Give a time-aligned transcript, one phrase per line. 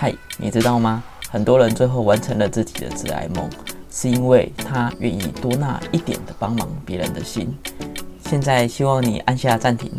[0.00, 1.02] 嗨，你知道吗？
[1.28, 3.50] 很多人最后完成了自己的致癌梦，
[3.90, 7.52] 是因为他愿意多那一点的帮忙别人的心。
[8.24, 9.90] 现在希望你按下暂停，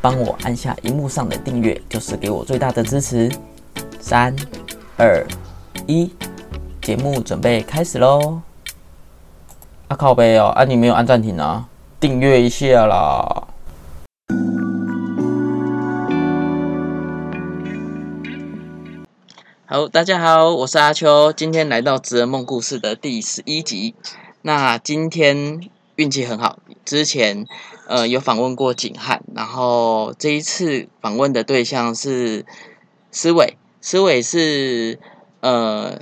[0.00, 3.30] 帮我按下荧幕上的订阅，就是给我最大的支持。
[4.00, 4.34] 三、
[4.96, 5.22] 二、
[5.86, 6.10] 一，
[6.80, 8.40] 节目准备开始喽！
[9.88, 11.68] 啊靠背哦，啊你没有按暂停啊？
[12.00, 13.45] 订阅一下啦！
[19.76, 23.94] 好，大家好，我是阿秋，今天来到《职人梦故事》的第十一集。
[24.40, 27.46] 那今天运气很好，之前
[27.86, 32.46] 呃有访问过景汉，然后这一次访问的对象是
[33.10, 34.98] 思伟，思伟是
[35.40, 36.00] 呃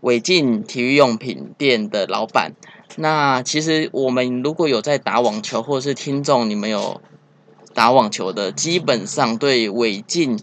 [0.00, 2.54] 伟进体育用品店的老板。
[2.96, 7.00] 那其实我们如果有在打网球，或者是听众你们有
[7.72, 10.40] 打网球的，基本上对伟进。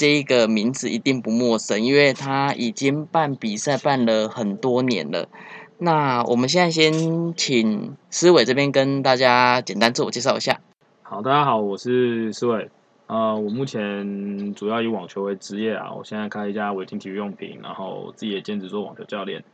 [0.00, 5.28] 这一个名字一定不陌生，因为他已经办比赛办了很多年了。
[5.76, 10.58] 那我们现在先请思伟这边跟大家简单自我介绍一下。
[11.02, 12.70] 好，大家好，我是思伟。
[13.08, 19.44] 呃，我目前主要以网球为职业啊，我现在开一家伟霆体育用品，然后自己也兼职做网球教练。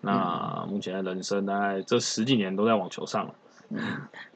[0.00, 3.34] 那目前的人生大概这十几年都在网球上了。
[3.70, 3.80] 嗯，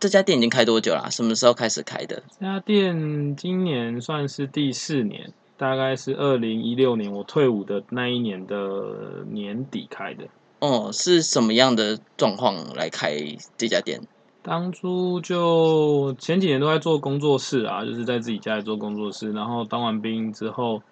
[0.00, 1.08] 这家店已经开多久了？
[1.12, 2.20] 什么时候开始开的？
[2.40, 5.32] 这家店今年算是第四年。
[5.56, 10.24] 大概是二零一六年我退伍的那一年的年底开的。
[10.60, 13.16] 哦，是什么样的状况来开
[13.56, 14.00] 这家店？
[14.42, 19.32] 当初就前几年都在做工作室啊，就是在自己家里做工作室。
[19.32, 20.82] 然后当完兵之后，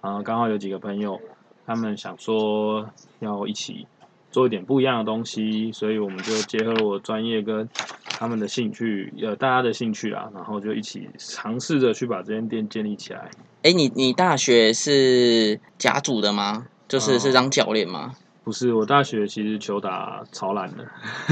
[0.00, 1.20] 啊，刚好有几个朋友，
[1.66, 3.86] 他们想说要一起。
[4.30, 7.68] 做一点不一样的东西，所以我们就结合了我专业跟
[8.04, 13.30] 他们的兴趣，呃，大家的兴趣啊，然后就一起尝试着去把这间店建立起来。
[13.62, 16.66] 哎，你你大学是甲组的吗？
[16.86, 18.14] 就是是当教练吗？
[18.44, 20.86] 不是，我大学其实球打超烂的，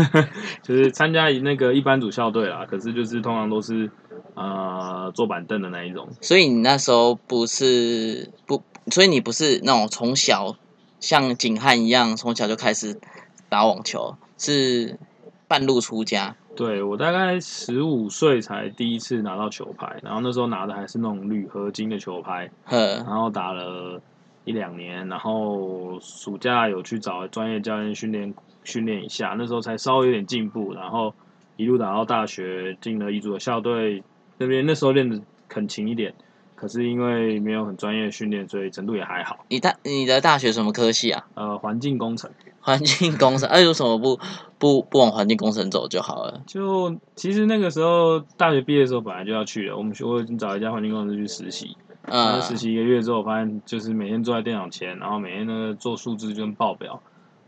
[0.63, 3.91] 就是参加那个一般组校队啦，可是就是通常都是
[4.35, 6.09] 呃坐板凳的那一种。
[6.21, 10.57] 所以你那时候不是不，所以你不是那种从小。
[11.01, 13.01] 像景汉一样，从小就开始
[13.49, 14.99] 打网球，是
[15.47, 16.37] 半路出家。
[16.57, 24.03] 对我大概十五岁才第一次拿到球拍，然后那时候拿的还是那种铝合金的球拍，然后打了
[24.45, 28.35] 一两年，然后暑假有去找专业教练训练
[28.65, 31.15] 训练一下，那时候才稍微有点进步，然后
[31.57, 34.03] 一路打到大学，进了一组的校队，
[34.37, 36.13] 那边那时候练的肯勤一点。
[36.61, 39.45] 可是因为没有很专业训练，所以程度也还好。
[39.49, 41.25] 你大你的大学什么科系啊？
[41.35, 42.31] 呃，环境工程。
[42.61, 44.19] 环境工程，哎，有什么不
[44.59, 46.43] 不不往环境工程走就好了？
[46.47, 51.77] 就其实那个时候大学毕业的时候本来就要去了，我们我已经找一家环境工程师去实习。
[52.03, 52.43] 嗯。
[52.43, 57.01] 实习一个月之后，发现就是每天坐在电脑前，然后每天那个做数字跟报表，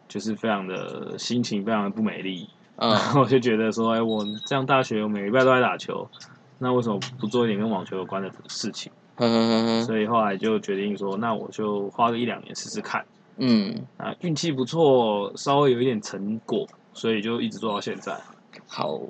[0.09, 2.49] 就是非常的心情非常的不美丽。
[2.77, 2.97] 嗯。
[3.17, 6.09] 我就觉得说，哎，我这样大学我每礼拜都在打球，
[6.63, 8.93] 那为什么不做一点跟网球有关的事情？
[9.85, 13.05] 所以后来就决定说，那我就花个一两年试试看。
[13.37, 18.15] 嗯，啊，运气不错，稍微有一点成果，所以就一直做到现在。
[18.67, 19.01] 好，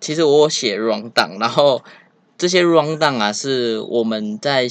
[0.00, 1.82] 其实我写 run down，然后
[2.38, 4.64] 这些 run down 啊，是我们在，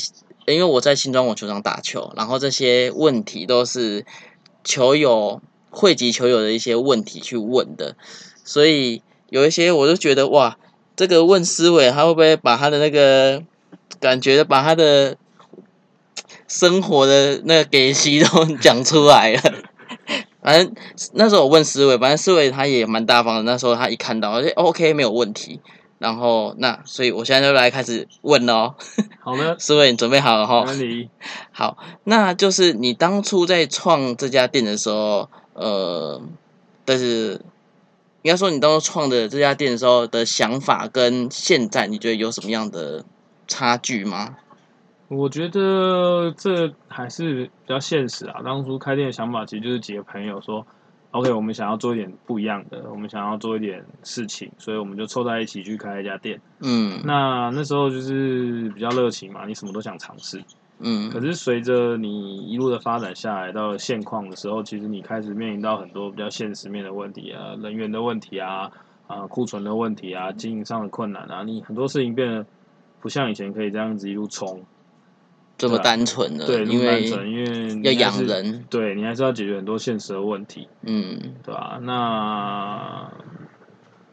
[0.45, 4.05] 因为我在新庄网球场打球，然后这些问题都是
[4.63, 7.95] 球友汇集球友的一些问题去问的，
[8.43, 10.57] 所以有一些我就觉得哇，
[11.07, 13.43] 这个问思维他会不会把他的那个。
[13.99, 15.15] 感觉把他的
[16.47, 19.41] 生活的那个给息都讲出来了。
[20.41, 20.73] 反正
[21.13, 23.43] 那时候我问思维，反正思维他也蛮大方的。
[23.43, 25.59] 那时候他一看到，而且 OK 没有问题。
[25.99, 28.73] 然后那，所以我现在就来开始问喽。
[29.19, 30.65] 好的， 思维你准备好了哈？
[31.51, 36.19] 好，那就是你当初在创这家店的时候，呃，
[36.85, 37.39] 但是
[38.23, 43.03] 应该说你当初创的这家店的时候的想法，跟现在你觉得有什么样的？
[43.47, 44.37] 差距吗？
[45.09, 48.41] 我觉得这还是比较现实啊。
[48.45, 50.65] 当初开店的想法其实就是几个朋友说
[51.11, 60.41] ：“OK，我们想要做一点不一样的，我们想要做一点事情，所以我们就凑在一起去开一家店。”嗯，那那时候就是比较热情嘛，你什么都想尝试。
[60.83, 68.71] 嗯，可是随着你一路的发展下来，到了现况的时候，其实你开始面临到很多比较现实面的问题啊，人员的问题啊，
[69.07, 72.45] 啊，库存的问题啊，经营上的困难啊，你很多事情变得。
[73.03, 74.63] 不像以前可以这样子一路冲，
[75.57, 81.79] 这么单纯的，对，因为因为要养人，对你还是要解决很多现实的问题，嗯，对吧？
[81.81, 83.11] 那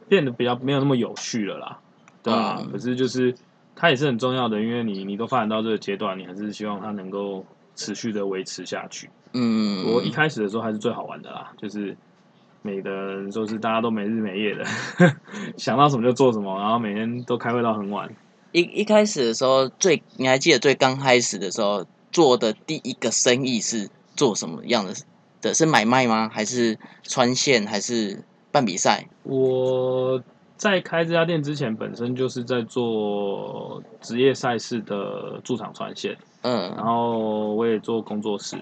[0.09, 1.79] 变得比较没有那么有序了啦，
[2.23, 2.63] 对吧？
[2.73, 3.35] 可是就是
[3.81, 7.47] 它也是很重要的，因为你你都发展到这个阶段，你还是希望它能够
[7.77, 9.09] 持续的维持下去。
[9.33, 11.97] 嗯，我一开始的时候还是最好玩的啦，就是
[12.63, 14.65] 每个人都是大家都没日没夜的，
[15.57, 18.13] 想到什么就做什么，然后每天都开会到很晚。
[18.51, 24.95] 一一开始的时候，最你还记得最刚开始的时候做的第一个生意是做什么样的？
[25.41, 26.29] 的是买卖吗？
[26.29, 27.65] 还是穿线？
[27.65, 29.07] 还是办比赛？
[29.23, 30.21] 我
[30.59, 36.75] 在开这家店之前，本身就是在做职业赛事的驻场穿线，嗯。
[36.77, 38.57] 然后我也做工作室，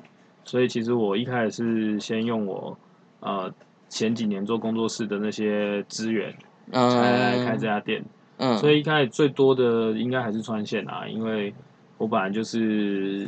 [0.45, 2.77] 所以其实我一开始是先用我
[3.21, 3.51] 呃
[3.89, 6.33] 前几年做工作室的那些资源，
[6.71, 8.05] 才来开这家店。
[8.37, 11.55] 嗯，所以一开始最多的应该还是穿线啊，因为
[11.97, 13.27] 我本来就是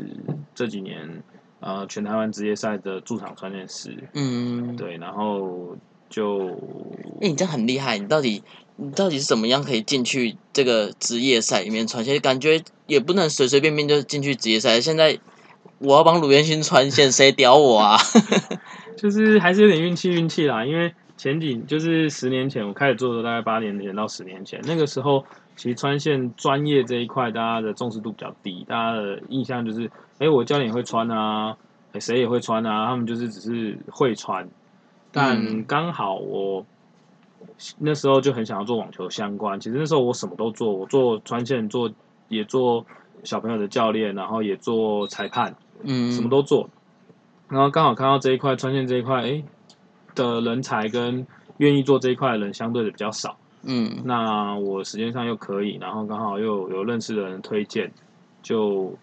[0.54, 1.22] 这几年
[1.60, 5.74] 呃全台湾职业赛的驻场穿线师，嗯，对，然后
[6.08, 6.48] 就
[7.20, 8.42] 哎、你这样很厉害，你到底
[8.76, 12.18] 你到底是怎么样可以进去这个职业赛里面穿线？
[12.20, 14.80] 感觉也不能随随便便就进去职业赛。
[14.80, 15.18] 现在
[15.78, 17.98] 我要帮鲁元勋穿线，谁屌我啊？
[18.96, 25.24] 就是还是有点运气运气啦，因为前几就是十年前我开始做的时候，大概八年前到十年前，那个时候
[25.56, 31.56] 其实穿线专业这一块大家的重视度比较低，大家的印象就是，哎、我教练也会穿啊，
[31.92, 34.48] 诶谁、也会穿啊，他们就是只是会穿，
[35.18, 36.64] 但嗯刚好我。
[37.78, 41.90] 那时候就很想要做网球相关，其实那时候我什么都做，我做穿线，做
[42.28, 42.84] 也做
[43.24, 46.68] 小朋友的教练，然后也做裁判，嗯，什么都做。
[47.48, 49.42] 然后刚好看到这一块穿线这一块，哎
[50.14, 51.26] 的人才跟
[51.56, 53.36] 愿意做这一块的人相对的比较少。
[53.62, 57.90] 嗯那我时间上又可以，然后刚好又有认识的人推荐，
[58.40, 58.94] 就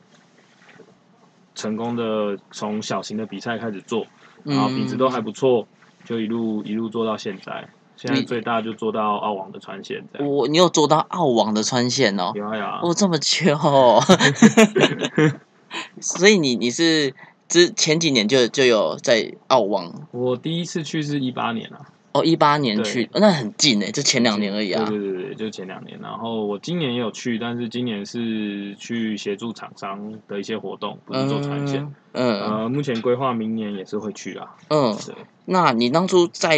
[1.55, 4.05] 成功的从小型的比赛开始做，
[4.43, 5.67] 然后品质都还不错，
[6.05, 7.67] 就一路一路做到现在。
[7.97, 10.27] 现在最大就做到澳网的穿线这样。
[10.29, 14.03] 我你有做到澳网的穿线哦，有啊有啊，哦这么久哦，
[16.01, 17.13] 所以你你是
[17.47, 24.97] 之前几年就就有在澳网我第一次去是一八年啊，哦，一八年去，哦那很近诶，就前两年而已啊对。
[24.97, 25.99] 对对对，就前两年。
[26.01, 31.81] 然后我今年也有去，但是今年是去协助厂商的一些活动，不是做产线。
[32.13, 34.47] 嗯嗯呃，目前规划明年也是会去啊。
[34.69, 35.13] 嗯，对，
[35.43, 36.57] 那你当初在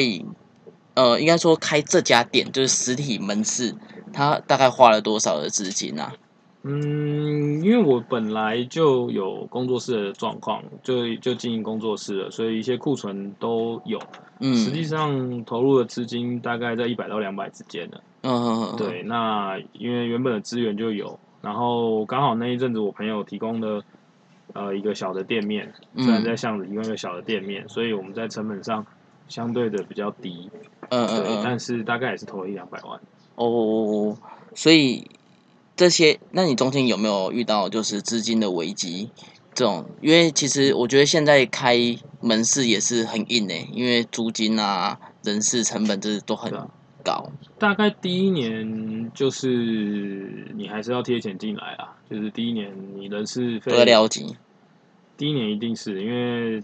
[0.94, 3.74] 呃，应该说开这家店就是实体门市，
[4.14, 6.14] 它大概花了多少的资金啊？
[6.68, 14.00] 嗯，因为我本来就有工作室的状况，就就经营工作室了，所以一些库存都有。
[14.40, 18.02] 嗯，实际上投入的资金大概在一百到两百之间的。
[18.22, 23.82] 嗯，嗯，嗯，对，那因为原本的资源就有，然后刚好那一阵子我朋友提供的
[24.54, 28.86] 呃一个小的店面，虽然在巷子提供一个小的店面，所以我们在成本上
[29.28, 33.00] 相对的比较低，对，嗯嗯嗯，但是大概也是投了一两百万。
[33.36, 34.16] 哦，
[34.54, 35.08] 所以
[35.78, 39.12] 这些，那你中间有没有遇到就是资金的危机
[39.54, 39.86] 这种？
[40.02, 41.78] 因为其实我觉得现在开
[42.20, 46.52] 门市也是很硬诶，因为租金啊、人事成本这都很
[47.04, 47.32] 高。
[47.60, 54.26] 大概第一年就是你还是要贴钱进来啊，就是第一年你人事费都要了解，
[55.16, 56.64] 第一年一定是因为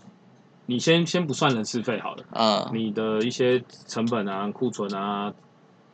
[0.65, 2.23] 你先先不算人事费好了。
[2.31, 5.33] 呃，你的一些成本啊、库存啊，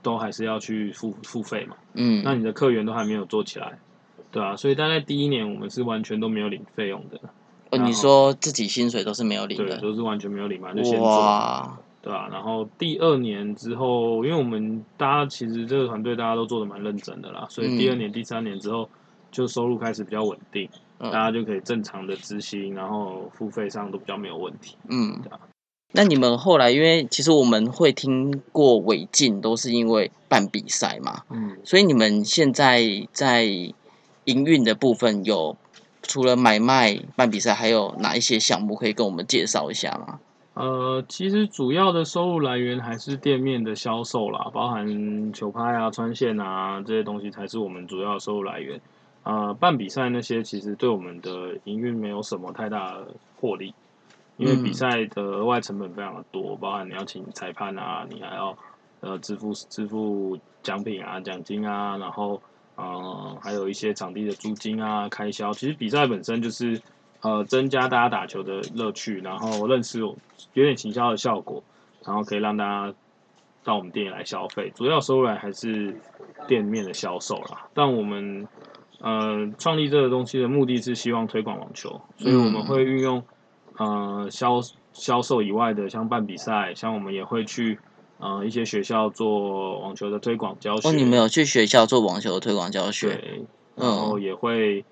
[0.02, 1.76] 都还是要去付付费嘛。
[1.94, 3.78] 嗯，那你的客源都还没有做起来，
[4.32, 7.20] 对啊，所以大概第一年我们是完全都没有领费用的，
[7.72, 18.90] 哦，你说自己薪水都是没有领对，的，都是完全没有领嘛，就先做，哇，对啊、然后第二年之后，因为我们大家其实这个团队大家都做的蛮认真的啦，所以第二年、第三年之后，
[19.32, 20.70] 就收入开始比较稳定，
[21.00, 24.78] 嗯大家就可以正常的执行，然后付费上都比较没有问题。
[24.88, 25.40] 嗯对啊，
[25.92, 35.58] 那你们后来，因为其实我们会听过违禁，都是因为办比赛嘛，嗯，所以你们现在在营运的部分有
[36.04, 40.20] 除了买卖、办比赛，还有哪一些项目可以跟我们介绍一下吗？
[40.54, 48.80] 呃，其实主要的收入来源还是店面的销售啦，包含球拍啊、穿线啊这些东西才是我们主要的收入来源。
[49.24, 53.08] 呃，办比赛那些其实对我们的营运没有什么太大的
[53.40, 53.74] 获利，
[54.40, 58.58] 因为嗯比赛的额外成本非常的多，包含你要请裁判啊，你还要
[59.02, 62.42] 呃支付支付奖品啊、奖金啊，然后
[62.76, 65.52] 呃还有一些场地的租金啊、开销。
[65.52, 66.82] 其实比赛本身就是
[67.22, 70.16] 呃增加大家打球的乐趣，然后认识我
[70.54, 71.62] 有点行销的效果，
[72.06, 72.94] 然后可以让大家
[73.66, 74.72] 到我们店里来消费。
[74.74, 75.94] 主要收入来还是
[76.48, 78.48] 店面的销售啦，但我们
[79.02, 83.22] 呃创立这个东西的目的是希望推广网球，所以我们会运用
[83.80, 84.62] 呃销
[84.94, 87.80] 销售以外的，像办比赛，像我们也会去
[88.20, 90.90] 呃一些学校做网球的推广教学。
[90.90, 93.10] 哦，你们有去学校做网球的推广教学？
[93.10, 93.46] 对，
[93.76, 94.86] 然后嗯也会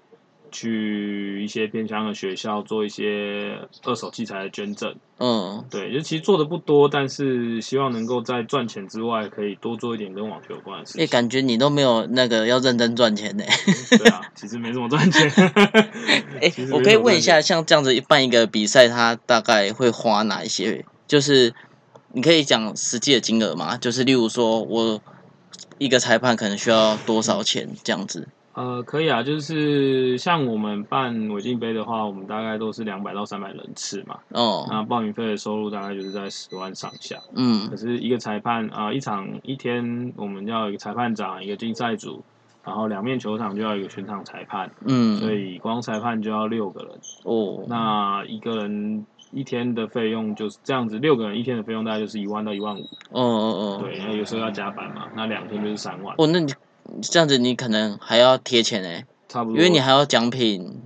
[0.52, 4.96] 去一些偏乡的学校做一些二手器材的捐赠。
[5.20, 11.08] 嗯，对，就其实做的不多，但是希望能够在赚钱之外，可以多做一点跟网球有关的事哎、情。
[11.08, 13.44] 感觉你都没有那个要认真赚钱呢。
[13.98, 15.28] 对啊，其实没怎么赚钱。
[16.42, 20.86] 哎、我可以问一下，像这样子办一个比赛，它大概会花哪一些？
[21.08, 21.54] 就是
[22.14, 23.76] 你可以讲实际的金额吗？
[23.78, 25.02] 就是例如说我
[25.80, 28.28] 一个裁判可能需要多少钱这样子？
[28.58, 37.18] 呃，可以啊，就是像我们办违禁杯的话，我们大概都是两百到三百人次嘛，哦，那报名费的收入大概就是在十万上下。
[37.36, 42.24] 嗯可是一个裁判啊、呃一场一天我们要一个裁判长，一个竞赛组，
[42.66, 46.92] 然后两面球场就要有一个全场裁判，嗯所嗯，以光裁判就要六个人。
[47.26, 52.82] 哦，那一个人一天的费用就是这样子，六个人一天的费用大概就是一万到一万五。
[53.12, 56.52] 哦哦哦，对，那有时候要加班嘛，那两天就是三万，哦，那你
[57.02, 59.58] 这样子你可能还要贴钱呢，差不多。
[59.58, 60.82] 因为你还要奖品。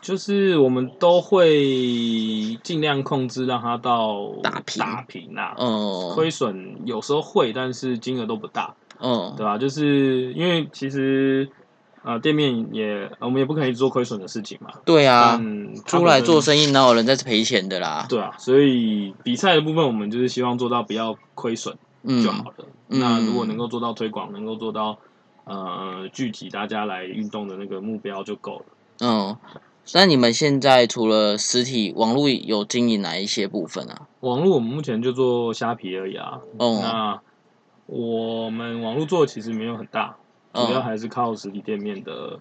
[0.00, 5.54] 就是我们都会尽量控制让它到打平打平啊。
[5.56, 9.58] 哦，亏损有时候会，但是金额都不大，哦对吧？
[9.58, 11.48] 就是因为其实
[12.04, 14.70] 呃店面也我们也不可以做亏损的事情嘛。
[14.84, 15.40] 对啊，
[15.86, 18.06] 出来做生意哪有人在赔钱的啦？
[18.08, 22.54] 对啊，所以比赛的部分我们就是希望做到不要亏损嗯就好了。
[22.88, 24.98] 嗯那如果能够做到推广，能够做到
[25.44, 28.64] 呃具体大家来运动的那个目标就够了。
[29.00, 29.36] 嗯，
[29.94, 34.06] 那你们现在除了实体网络有经营哪一些部分啊？
[34.20, 36.40] 网络我们目前就做虾皮而已啊。
[36.58, 37.20] 哦那
[37.86, 40.16] 我们网络做的其实没有很大，
[40.52, 42.38] 嗯主要还是靠实体店面的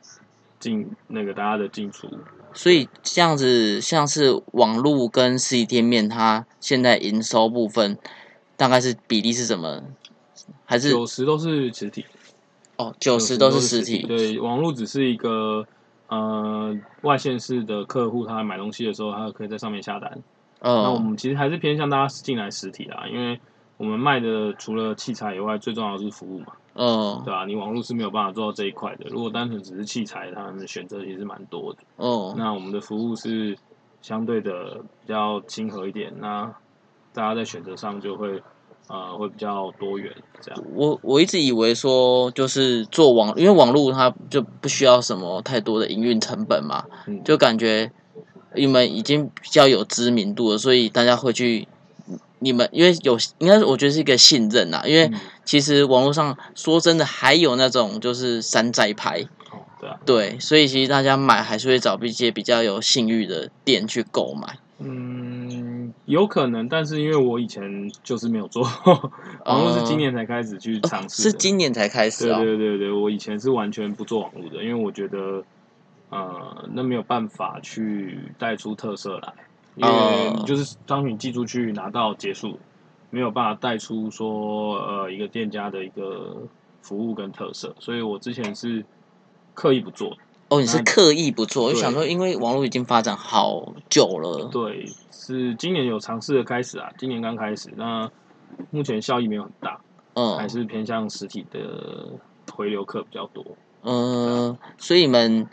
[0.59, 2.07] 进那个大家的进出。
[2.53, 7.97] 所以这样子，像是网络跟实体店面，它现在营收部分
[8.55, 9.81] 大概是比例是什么？
[10.65, 12.05] 还是九十都是实体，
[12.81, 14.05] 哦，九十90都是是实体？
[14.07, 15.65] 对，网络只是一个
[16.07, 20.19] 呃外线式的客户，他买东西的时候，他可以在上面下单。
[20.63, 23.39] 那我嗯们其实还是偏向大家进来实体啦，因为
[23.77, 29.05] 我们卖的除了器材以外，最重要的是服务嘛，嗯对吧、你网络是没有办法做到这一块的。
[29.09, 31.79] 如果单纯只是器材，他们的选择也是蛮多的。
[31.97, 33.57] 哦那我们的服务是
[34.01, 36.53] 相对的比较亲和一点，那
[37.13, 38.41] 大家在选择上就会
[38.91, 40.63] 呃会比较多元这样。
[40.75, 47.91] 我我一直以为说就是做网，因为网络它就不需要什么太多的营运成本嘛，嗯就感觉
[48.53, 51.67] 你们已经比较有知名度了，所以大家会去
[52.39, 55.13] 你们，因为有应该是我觉得是一个信任呐，因为嗯
[55.45, 59.21] 其实网络上说真的还有那种就是山寨牌，
[59.51, 64.57] 哦，对啊，对，所以其实大家买还是会找一些比较有信誉的店去购买。
[64.79, 65.70] 嗯，
[66.05, 68.63] 有可能，但是因为我以前就是没有做，
[69.45, 72.37] 网络是今年才开始去尝试是今年才开始对哦。
[72.39, 75.43] 对对对，我以前是完全不做网络的，因为我觉得，
[76.09, 79.33] 呃，那没有办法去带出特色来，
[79.75, 82.59] 因为就是商品寄出去拿到结束，
[83.09, 86.37] 没有办法带出说呃一个店家的一个
[86.81, 88.83] 服务跟特色，所以我之前是
[89.53, 90.17] 刻意不做的。
[90.51, 94.49] 哦，你是刻意不做，我就想说，因为网络已经发展好久了。
[94.51, 98.11] 对，是今年有尝试的开始啊，今年刚开始，那
[98.69, 99.79] 目前效益没有很大，
[100.13, 102.09] 嗯还嗯是偏向实体的
[102.51, 103.45] 回流客比较多。
[103.83, 105.47] 嗯，所以你们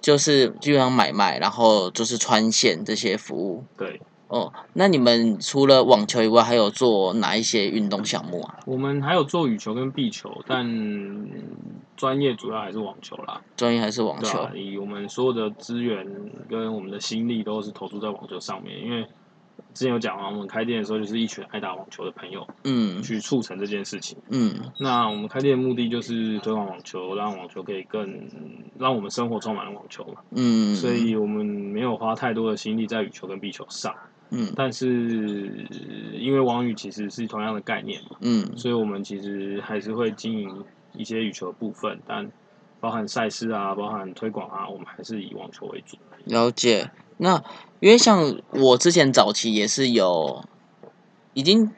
[0.00, 3.64] 就是基本上买卖，然后就是穿线这些服务。
[3.76, 8.60] 对，哦，那你们除了网球以外，还有做哪一些运动项目啊？
[8.66, 10.66] 我们还有做羽球跟壁球，但
[11.96, 13.40] 专业主要还是网球啦。
[13.56, 14.48] 专业还是网球？
[14.54, 16.06] 以我们所有的资源
[16.48, 19.02] 跟我们的心力都是投注在网球上面，因为
[19.74, 24.18] 之前有讲嘛，我们开店的时候就是一群爱打网球的朋友嗯去促成这件事情。
[24.30, 28.28] 嗯那我们开店的目的就是推广网球，让网球可以更
[28.78, 30.20] 让我们生活充满了网球嘛。
[30.32, 33.94] 嗯，所以我们没有花太多的心力在羽球跟壁球上，
[34.30, 35.66] 嗯但是
[36.12, 42.30] 因为网羽其实是同样的概念嘛，嗯所以我们其实还是会经营一些羽球的部分，但
[42.80, 45.96] 包含赛事啊，包含推广啊，我们还是以网球为主。
[46.24, 46.90] 了解。
[47.16, 47.42] 那
[47.80, 50.44] 因为像我之前早期也是有，
[51.34, 51.72] 已经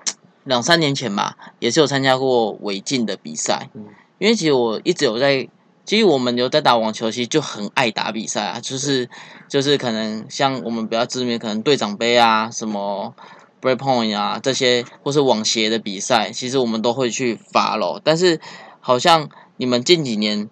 [0.44, 3.70] 两三年前吧，也是有参加过违禁的比赛。
[3.74, 3.86] 嗯
[4.18, 5.48] 因为其实我一直有在，
[5.90, 9.10] 其实我们有在打网球，其实就很爱打比赛啊，就是
[9.48, 13.12] 就是可能像我们比较知名，可能队长杯啊，什么
[13.60, 18.00] break point 啊这些，或是网协的比赛，其实我们都会去 follow。
[18.04, 18.40] 但是
[18.78, 20.48] 好像你们近几年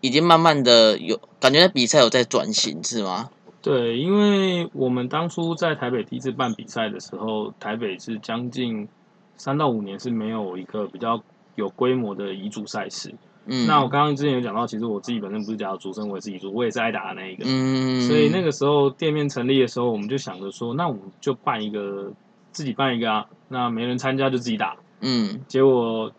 [0.00, 3.30] 已经慢慢的有感觉比赛有在转型，是吗？
[3.62, 8.88] 对，因为我们当初在台北第一次办比赛的时候，台北是将近
[9.36, 11.22] 三到五年是没有一个比较
[11.54, 13.14] 有规模的乙组赛事，
[13.46, 17.44] 嗯，那我刚刚之前有讲到，其实我自己本身不是家族出身，我也自己做，我也是挨打的那一个。
[17.46, 22.12] 嗯，所以那个时候店面成立的时候，我们就想着说，那我们就办一个，
[22.52, 24.76] 自己办一个啊，那没人参加就自己打。
[25.00, 26.10] 嗯结果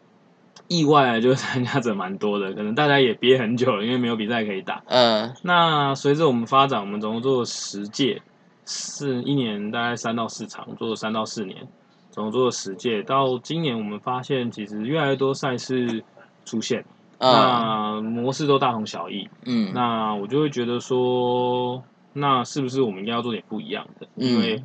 [0.67, 4.84] 意外就参加者蛮多的，可能大家也憋很久了，因为没有比赛可以打。
[4.86, 8.22] 嗯那随着我们发展，我们总共做了十届，
[8.65, 11.67] 是一年大概三到四场，做了三到四年，
[12.12, 13.01] 总共做了十届。
[13.03, 16.03] 到今年我们发现，其实越来越多赛事
[16.46, 16.86] 出现，呃
[17.19, 19.29] 那模式都大同小异。
[19.45, 24.07] 嗯那我就会觉得说，那是不是我们应该要做点不一样的？
[24.15, 24.63] 因为，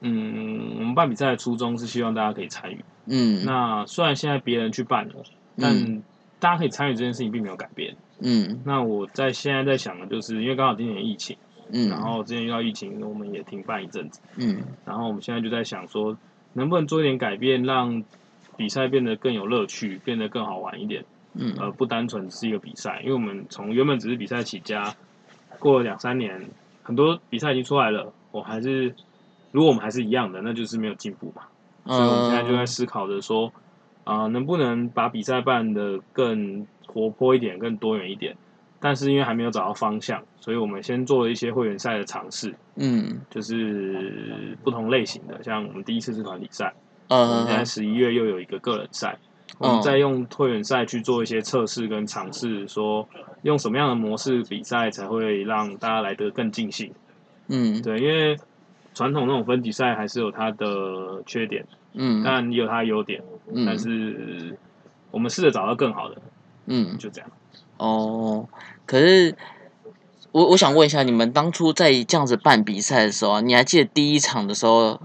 [0.00, 2.84] 嗯，我们办比赛的初衷是希望大家可以参与。
[3.06, 5.14] 嗯那虽然现在别人去办了，
[5.56, 6.02] 但
[6.40, 7.96] 大家可以参与这件事情并没有改变。
[8.20, 11.36] 嗯那我在现在在想的就是，因为刚好今年疫情，
[11.70, 16.16] 嗯，然后之前遇到疫情，我们也停办一阵子，嗯然后我们现在就在想说，
[16.52, 18.02] 能不能做一点改变，让
[18.56, 21.04] 比赛变得更有乐趣，变得更好玩一点。
[21.38, 24.94] 嗯而不单纯是一个比赛，因为我们从原本只是比赛起家，
[25.58, 26.48] 过了两三年，
[26.82, 28.94] 很多比赛已经出来了，我还是
[29.52, 31.42] 如果我们还是一样的，那就是没有进步嘛。
[31.86, 33.52] 所以我们现在就在思考着说，
[34.04, 38.36] 啊、能不能把比赛办的更活泼一点，更多元一点？
[38.78, 46.74] 但是因为还没有找到方向，所以我们先做了一些会员赛的尝试，嗯就是不同类型的，像我们第一次是团体赛，
[47.08, 49.18] 我们现在呃十一月又有一个个人赛，
[49.58, 53.08] 我们再用会员赛去做一些测试跟尝试，说
[53.42, 56.92] 用什么样的模式比赛才会让大家来得更尽兴。
[57.48, 58.36] 嗯对，因为
[58.92, 63.22] 传统那种分级赛还是有它的缺点，嗯当然也有它的优点，
[63.64, 64.58] 但嗯是
[65.10, 66.16] 我们试着找到更好的，
[66.66, 67.30] 嗯就这样。
[67.78, 68.48] 哦，
[68.84, 69.34] 可是
[70.32, 75.00] 我我想问一下，你们当初在这样子办比赛的时候啊，你还记得第一场的时候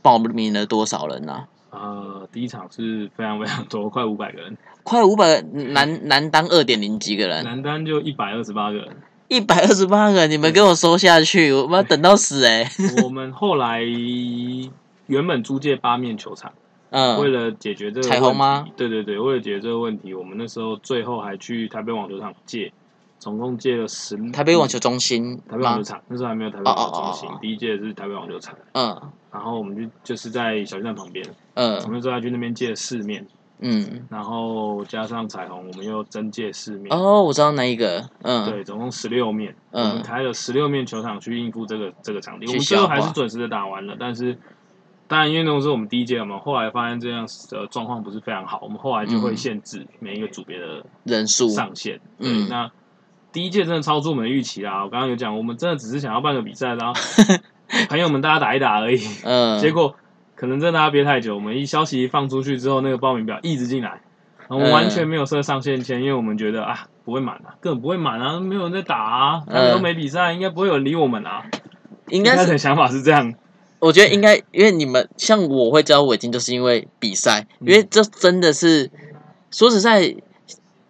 [0.00, 1.80] 报名了多少人呢啊？
[1.80, 8.88] 呃，第一场是非常非常多，快五百个人， 快五百男男单二点零几个人，男单就一百二十八个人。
[9.28, 12.68] 一百二十八个，你们给我收下去，我们要等到死哎、
[13.04, 13.80] 我们后来
[15.06, 16.52] 原本租借八面球场。
[16.90, 18.66] 为嗯了解决这个彩虹吗？
[18.76, 22.72] 对对对，为了解决这个问题，我们那时候最后还去台北网球场借，
[23.20, 25.82] 总共借了十台北网球中心台北网球？
[25.84, 27.34] 场，那时候还没有台北网球中心哦哦。
[27.34, 29.00] 哦哦，第一届是台北网球场，嗯。
[29.30, 31.74] 然后我们就就是在小巨蛋旁边，嗯。
[31.74, 33.24] 我嗯们那时候还去那边借了四面，
[33.60, 38.50] 嗯，然后加上彩虹，我们又增借四面，哦，我知道那一个，嗯。
[38.50, 44.36] 对，总共十六面，我嗯们开了十六面球场去应付这个这个场地，我们最后还是准时的打完了，但是。
[45.06, 49.36] 当然，因为那种是我们第一届嘛，后来发现这样的状况不是非常好，我们后来就会嗯。
[49.36, 51.98] 限制每一个组别的人数，上限。
[52.16, 52.48] 对，嗯。
[52.48, 52.70] 那
[53.32, 54.84] 第一届真的超出我们的预期啦。
[54.84, 56.94] 我刚刚有讲，我们真的只是想要办个比赛， 然后
[57.88, 59.00] 朋友们大家打一打而已。
[59.24, 59.94] 嗯，结果
[60.34, 64.00] 可能真的大家憋太久，我们一消息一放出去之后，那个报名表一直进来，
[64.48, 71.44] 我们嗯完全没有设上限签，因为我们觉得啊不会满啊，根本不会满啊，没有人在打啊，他们都没比赛，应该不会有人理我们啊。
[72.08, 73.32] 应该的想法是这样，
[73.78, 78.90] 我觉得应该，因为你们像我会知道围巾，就是因为比赛，嗯因为这真的是
[79.52, 80.16] 说实在，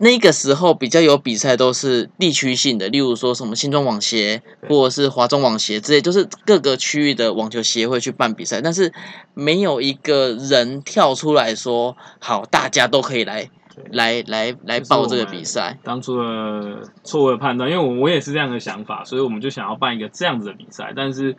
[0.03, 8.93] 那个时候比较有比赛都是地区性的，例如说什么新庄网协或者是华中网协之类，就是各个区域的网球协会去办比赛，但是
[9.35, 13.85] 没有一个人跳出来说好，大家都可以来对。
[13.93, 15.79] 来来来报这个比赛。
[15.83, 21.37] 当初的错误的判断，因为我我也是这样的想法，所以我们就想要办一个这样子的比赛，但是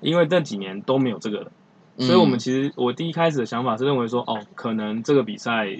[0.00, 1.52] 因为这几年都没有这个了，
[1.98, 2.38] 所以我们嗯。
[2.38, 5.78] 其实我第一开始的想法是认为说，哦，可能这个比赛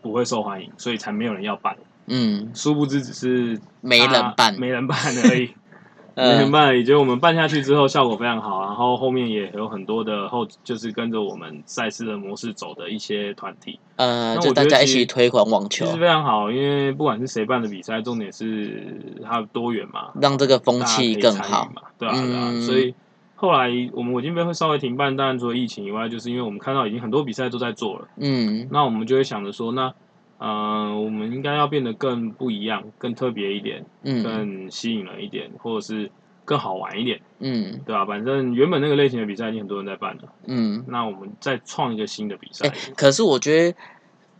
[0.00, 1.76] 不会受欢迎，所以才没有人要办。
[2.10, 5.50] 嗯殊不知只是没人他办没人办而已，
[6.16, 6.82] 没人呃办而已。
[6.82, 16.50] 结果我们办下去之后效果非常好，然后后面也有很多的后就是跟着我们赛事的模式走的一些团体，呃，那就大家一起推广网球其实，非常好。
[16.50, 21.70] 因为不管是谁办的比赛，重点是它多元嘛，让这个风气更好。
[21.74, 22.48] 嘛，对啊，对啊。
[22.52, 22.94] 嗯所以
[23.40, 28.66] 后来我们我金杯会稍微停办，当然除了疫情以外，就是因为我们看到已经很多比赛都在做了，嗯。
[28.72, 29.94] 那我们就会想着说，那
[30.38, 34.24] 呃，我们应该要变得更不一样、更特别一点，嗯。
[34.24, 36.10] 更吸引人一点，或者是
[36.44, 37.80] 更好玩一点，嗯。
[37.86, 40.84] 对吧、反正原本那个类型的比赛已经很多人在办了，嗯。
[40.88, 42.66] 那我们再创一个新的比赛。
[42.68, 43.78] 哎、，可是我觉得，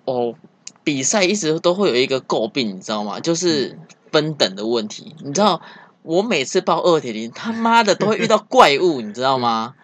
[0.07, 0.35] 哦，
[0.83, 3.21] 比赛一直都会有一个诟病，你知道吗？
[3.21, 3.79] 就是
[4.11, 5.15] 分等的问题。
[5.25, 5.63] 你知道，
[6.03, 9.75] 我每次报二点零，他妈的都会遇到怪物， 你知道吗？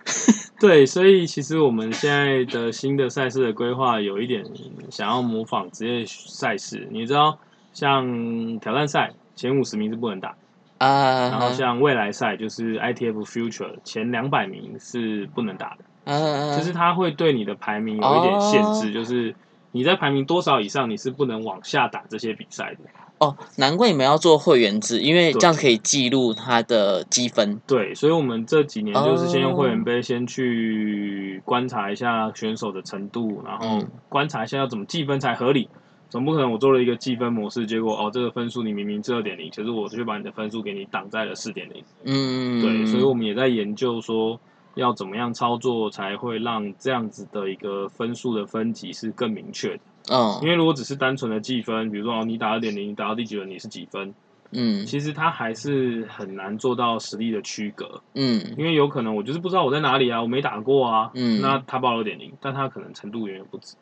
[0.61, 4.45] 对，所以其实我们现在的新的赛事的规划有一点
[4.91, 7.39] 想要模仿职业赛事，你知道，
[7.73, 10.35] 像挑战赛前五十名是不能打，
[10.79, 15.85] 啊，然后像未来赛就是 ITF Future 前两百名是不能打的。
[16.11, 19.35] 啊，就是它会对你的排名有一点限制，哦就是
[19.73, 22.79] 你在排名多少以上，你是不能往下打这些比赛的。
[23.19, 27.61] 哦，难怪你们要做会员制，因为这样可以记录他的积分。
[27.67, 35.69] 对，所以我们这几年就是先用会哦员杯先去观察一下选手的程度，然后嗯观察一下要怎么计分才合理。
[36.11, 41.83] 总不可能我做了一个计分模式，结果哦这个分数你明明是二点零，可是我却把你的分数给你挡在了四点零。
[42.05, 44.39] 嗯，对，所以我们也在研究说
[44.75, 49.81] 要怎么样操作才会让这样子的一个分数的分级是更明确的。
[50.11, 54.15] 嗯因为如果只是单纯的计分，比如说哦你打二点零，你打到第几轮你是几分，
[54.53, 58.03] 嗯其实他还是很难做到实力的区隔。
[58.15, 63.75] 嗯因为有可能我就是不知道我在哪里啊，我没打过啊，嗯那他报二点零，但他可能程度远远不止，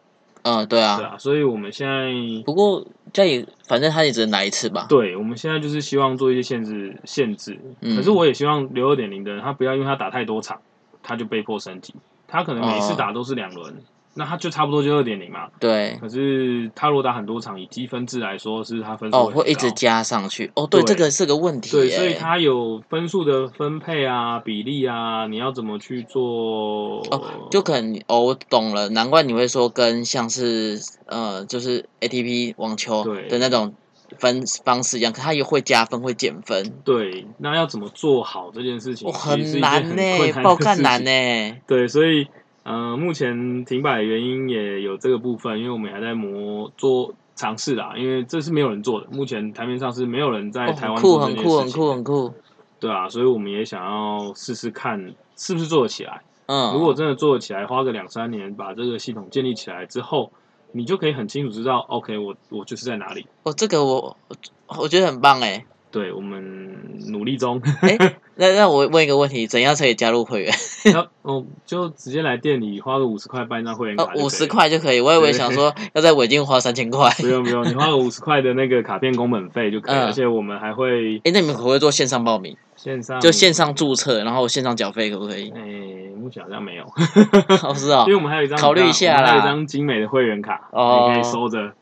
[0.43, 0.97] 嗯，对啊。
[0.97, 2.13] 对啊，所以我们现在
[2.45, 4.87] 不过这也反正他也只能来一次吧。
[4.89, 10.61] 对，我们现在就是希望做一些限制限制，嗯可是我也希望留二点零的人，他不要因为他打太多场，
[11.03, 11.95] 他就被迫升级，
[12.29, 13.75] 他可能每次哦打都是两轮，
[14.15, 15.97] 那他就差不多就二点零嘛，对。
[16.01, 20.51] 可是他如果打很多场，以积分制来说，是他分数哦，会一直加上去。
[20.55, 27.01] 哦，对，对这个是个问题对，所以他有分数的分配啊、比例啊，你要怎么去做？
[27.11, 33.75] 哦，就可能哦，我懂了，难怪你会说跟像是呃，就是 ATP 网球对的那种
[34.19, 39.09] 分方式一样，可它也会加分，会减分，对，那要怎么做好这件事情？
[39.09, 41.57] 哦，其实是一件难呢困，难的爆看难呢。
[41.67, 42.27] 对，所以
[42.65, 52.35] 呃，目前停摆的原因也有这个部分，因为我们还在磨做尝试啦，因为这是没有人做的，目前台面上是没有人在哦，台湾做这件很酷，很酷，很酷很酷。
[52.79, 56.23] 对啊，所以我们也想要试试看是不是做得起来。
[56.47, 60.31] 嗯，如果真的做得起来，花个两三年把这个系统建立起来之后，
[60.73, 63.27] 你就可以很清楚知道，OK，我我就是在哪里。
[63.43, 64.17] 哦，这个我
[64.79, 65.65] 我觉得很棒哎。
[65.93, 66.43] 对我们
[67.13, 67.97] 努力中， 哎，
[68.37, 70.53] 那那我问一个问题，怎样才可以加入会员？
[70.93, 77.11] 要 哦就直接来店里花个五十块办一张会员卡五十块就可以，我以为想说要在尾店花三千块。
[77.19, 82.57] 不用不用，你花个五十块的那个卡片工本费就可以，嗯而且我们还会哎，那你们可不可以做线上报名？
[82.75, 85.51] 线上就线上注册，然后线上缴费，可不可以？
[85.51, 86.85] 诶、目前好像没有，
[87.63, 91.73] 哦，是哦因为，我们还有一张考虑一下啦还有一张精美的会员卡，哦你可以收着，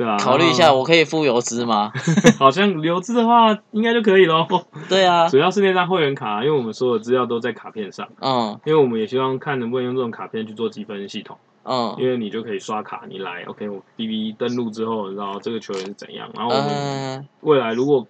[0.00, 1.92] 对啊，考虑一下，我可以付邮资吗？
[2.40, 4.48] 好像留资的话应该就可以咯。
[4.88, 8.58] 对啊，主要是那张会员卡，因为我们所有资料都在卡片上，嗯。
[8.64, 11.94] 因为我们也希望看能不能用这种卡片去做积分系统，嗯。
[11.98, 17.28] 因为你就可以刷卡，你来，OK，我 B B 登录之后，你知道这个球员是怎样，然后我们嗯。
[17.42, 18.06] 未来如果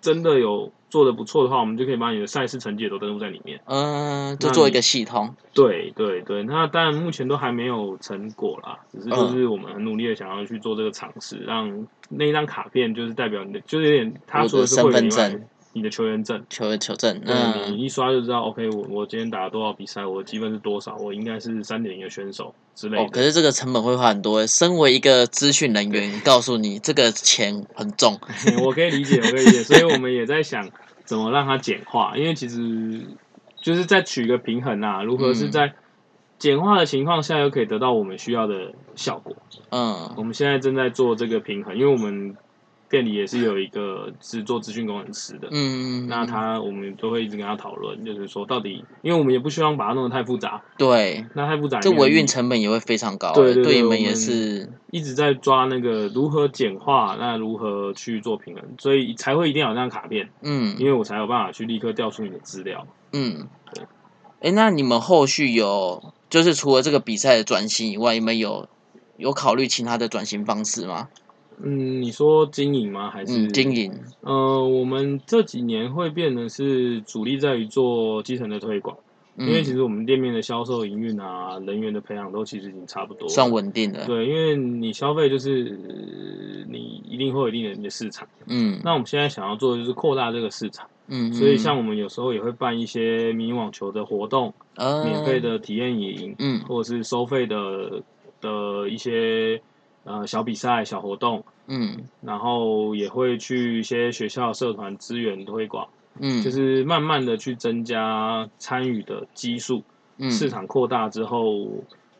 [0.00, 3.60] 真的有做的不错的话，我们就可以把你的赛事成绩也都登录在里面。
[3.66, 5.34] 嗯，就做一个系统。
[5.54, 15.40] 对对对，那当然目前都还没有成果啦，只是就是我们很努力的想要去做这个尝试，让那张卡片就是代表你的，就是有点他说的是会员以外
[15.72, 16.94] 我的球员证，球员证。
[16.94, 23.10] 求求证，对嗯你一刷就知道，OK，我我今天打了多少比赛，我的积分是多少，我应该是三点零的选手之类的哦，的。
[23.10, 24.46] 可是这个成本会花很多。
[24.46, 28.18] 身为一个资讯人员，告诉你这个钱很重。
[28.64, 30.68] 我可以理解，我可以理解，所以我们也在想
[31.04, 33.00] 怎么让它简化，因为其实
[33.60, 35.72] 就是在取一个平衡啊，如何是嗯在
[36.38, 39.36] 简化的情况下又可以得到我们需要的效果。
[39.70, 42.36] 嗯我们现在正在做这个平衡，因为我们
[42.90, 53.32] 店里也是有一个是做资讯工程师的，嗯，那他我们都会一直跟他讨论，就是说到底，因为我们也不希望把它弄得太复杂，对，那太复杂，这维运成本也会非常高。
[53.32, 54.68] 对对对对你们也是。
[54.90, 62.84] 一直在抓那个如何简化，那如何去做平衡，所以才会一定要有那张卡片，嗯因为我才有办法去立刻调出你的资料。
[63.12, 63.84] 嗯对。
[64.40, 68.68] 哎，那你们后续有就是除了这个比赛的转型以外，你们有
[69.16, 71.08] 有考虑其他的转型方式吗？
[71.62, 73.10] 嗯，你说经营吗？
[73.10, 73.72] 还是、嗯，经？
[73.72, 73.92] 营。
[74.22, 78.96] 呃，我们这几年会变得是主力在于做基层的推广，
[79.36, 84.04] 嗯因为其实我们店面的销售、营运啊、人员的培养都其实已经差不多，算稳定的。
[84.06, 88.26] 对，因为你消费就是呃你一定会有一定的你的市场。
[88.46, 98.02] 嗯那我们现在想要做的就是扩大这个市场，嗯，所以像我们有时候也会办一些迷你网球的活动，呃免费，的体验营，嗯或者是收费的
[98.40, 99.60] 的一些
[100.04, 109.82] 呃小比赛、小活动，嗯然后也会去一些学校社团资源推广，嗯，就是慢慢的去增加参与的基数，
[110.18, 111.66] 嗯市场扩大之后，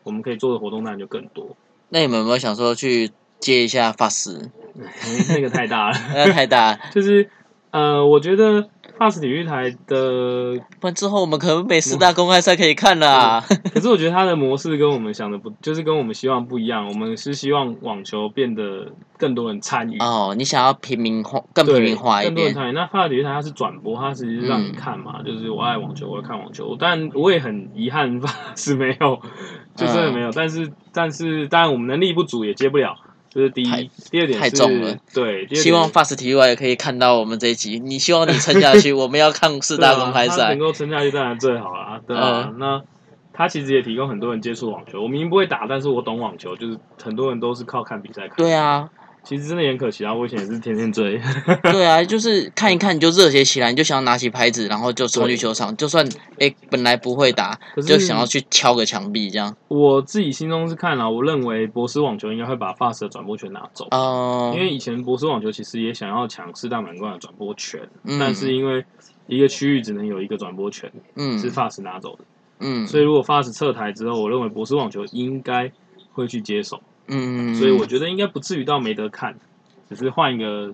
[0.03, 1.57] 我们可以做的活动当然就更多。
[1.89, 4.51] 那你们有没有想说去接一下发丝？
[5.29, 6.79] 那个太大了，那太大了。
[6.93, 7.29] 就是
[7.73, 8.69] 呃，我觉得
[9.01, 13.43] FAST 体育台的，不然之后我们可能没四大公开赛可以看啦。
[13.73, 16.87] 可是我觉得它的模式跟我们想的不，就是跟我们希望不一样。
[16.87, 19.97] 我们是希望网球变得更多人参与。
[20.01, 22.35] 哦，你想要平民化，更平民化一点。
[22.35, 22.73] 更多人参与。
[22.73, 26.77] 那 FAST 体育台它是转播，它其实是让你看嘛，就是我爱网球，我要看网球。
[26.79, 28.21] 但我也很遗憾，
[28.55, 29.19] 是没有，
[29.75, 30.31] 就真的没有。
[30.33, 32.95] 但是，但是，当然我们能力不足，也接不了。
[33.33, 34.97] 这是第一，第二点太重了。
[35.15, 37.79] 对，希望 Fast 体育也可以看到我们这一集。
[37.79, 42.01] 你希望你撑下去，我们要看四大 公开赛，能够撑下去当然最好啦。
[42.07, 42.83] 对啊，那
[43.33, 45.03] 他其实也提供很多人接触网球。
[45.03, 48.37] 我明明不会打，但是我懂网球，就是很多人都是靠看比赛看。
[48.37, 48.91] 对啊。
[49.23, 50.13] 其实真的很可惜啊！
[50.13, 51.21] 我以前也是天天追。
[51.63, 55.77] 对啊，就是看一看你就热血起来，你就想要拿起拍子，然后就冲去球场。
[55.77, 59.55] 就算哎本来不会打，就想要去敲个墙壁这样。
[59.69, 63.87] 我自己心中是看了，我认为博斯网球应该会把 FAST 的转播权拿走。
[63.91, 64.53] 哦。
[64.55, 67.81] 因为以前博斯网球其实也想要抢四大满贯的转播权，
[68.19, 68.85] 但是因为
[69.27, 72.25] 一个区域只能有一个转播权，嗯，是 FAST 拿走的。
[72.61, 72.87] 嗯。
[72.87, 75.71] 所以如果 FAST 撤台之后，我认为博斯网球应该
[76.13, 76.81] 会去接手。
[77.11, 79.37] 嗯，所以我觉得应该不至于到没得看，
[79.89, 80.73] 只是换一个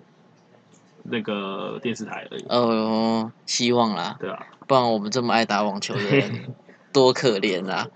[1.04, 2.44] 那个电视台而已。
[2.48, 6.54] 哦，希望啦，对啊，不然我们这么爱打网球的人
[6.92, 7.88] 多可怜啊！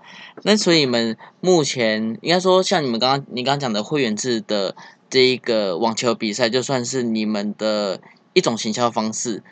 [0.43, 4.75] 那所以你们目前应该说，像你们刚刚你刚刚讲的会员制的
[5.09, 8.01] 这一个网球比赛，就算是你们的
[8.33, 9.43] 一种行销方式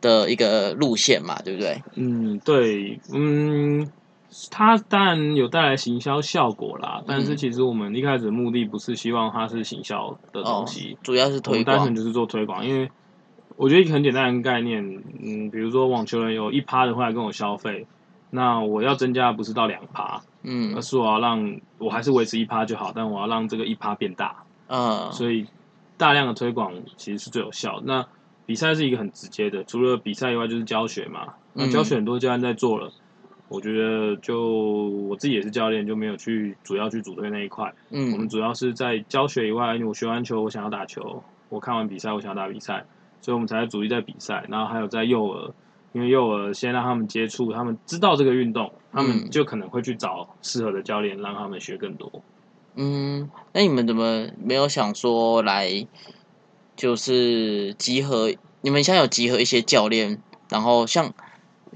[0.00, 1.82] 的一个路线嘛，对不对？
[1.94, 3.90] 嗯，对，嗯。
[4.50, 12.66] 它当然有带来行销效果啦，但是其实我们一开始的目的不是希望它是行销的东西，主要是推广，单纯就是做推广。
[12.66, 12.90] 因为
[13.56, 17.86] 我觉得一个很简单的概念，嗯，比如说网球人有一趴的会来跟我消费，
[18.30, 25.46] 那我要增加不是到两趴，嗯，而是我要让我还是维持一趴就好，但我要让这个一趴变大，嗯，所以
[25.96, 27.80] 大量的推广其实是最有效。
[27.84, 28.04] 那
[28.44, 32.92] 比赛是一个很直接的，除了比赛以外就是教学嘛，那教学很多教练在做了。
[33.48, 37.72] 我觉得就我自己也是教练，就没有去主要去组队那一块。
[37.90, 42.84] 嗯，我们主要是在教学以外，我学完球，我想要打球；我看完比赛，我想要打比赛，
[43.20, 44.44] 所以我们才主力在比赛。
[44.48, 45.54] 然后还有在幼儿，
[45.92, 52.10] 因为幼儿先让他们接触，他们知道这个运动，他们就可能会去找适合的教练，让他们学更多。
[52.74, 55.86] 嗯，那你们怎么没有想说来，
[56.74, 58.34] 就是集合？
[58.62, 61.14] 你们现在有集合一些教练，然后像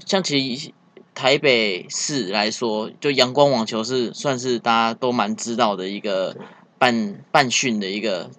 [0.05, 0.73] 像其实。
[1.21, 6.35] 台北市来说，就阳光网球是算是大家都蛮知道的一个
[6.79, 8.31] 办办训的一个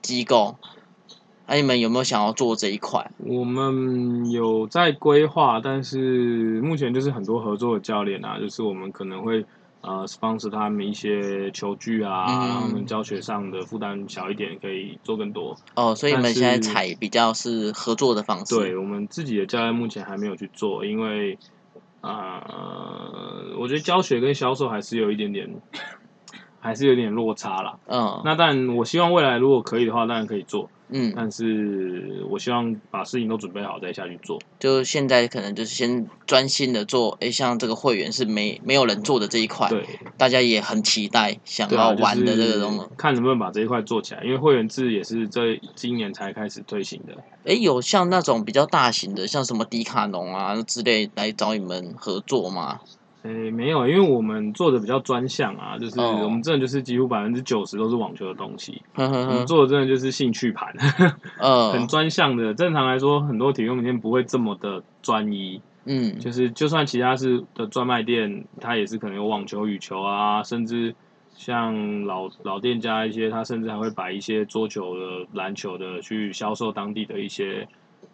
[0.00, 0.56] 机构。
[1.46, 3.10] 那你们有没有想要做这一块？
[3.18, 9.44] 我们有在规划，但是目前就是很多合作的教练啊，就是我们可能会
[9.82, 15.54] 呃 sponsor 他们一些球具啊，让他们教学上的负担小一点，可以做更多。
[15.74, 18.56] 哦，所以你们现在采比较是合作的方式。
[18.56, 21.38] 对我们自己的教练目前还没有去做，因为。
[22.02, 22.44] 啊，
[23.58, 25.48] 我觉得教学跟销售还是有一点点，
[26.62, 27.76] 还是有点落差啦。
[27.86, 30.70] 嗯，那但我希望未来如果可以的话，当然可以做。
[30.94, 34.38] 嗯，但是我希望把事情都准备好再下去做。
[34.60, 39.86] 就现在可能就是先专心的做，哎，像这个会员是没没有人做的这一块，对，
[40.18, 44.22] 大家也很期待想要玩的这个东西，看能不能把这一块做起来。
[44.22, 47.14] 因为会员制也是这今年才开始推行的。
[47.46, 52.80] 哎，有像那种比较大型的，像什么迪卡侬啊之类来找你们合作吗？
[53.22, 58.82] 诶，没有，因为我们做的比较专项啊，就是我们真的就是几乎百分之九十都是网球的东西。
[58.96, 60.74] 我们做的真的就是兴趣盘，
[61.72, 62.52] 很专项的。
[62.52, 65.60] 正常来说，很多体育用品店不会这么的专一。
[65.84, 70.92] 嗯，就是就算其他是的专卖店，它也是可能有网球、羽球啊，甚至
[71.36, 77.68] 像老老店家一些，他甚至还会摆一些桌球的、篮球的去销售当地的一些